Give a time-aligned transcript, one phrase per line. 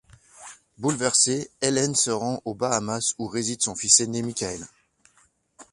[0.79, 4.65] Bouleversée, Ellen se rend aux Bahamas où réside son fils aîné Michael.